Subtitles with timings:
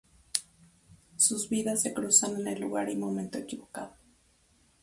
[1.15, 3.93] Sus vidas se cruzan en el lugar y momento equivocado.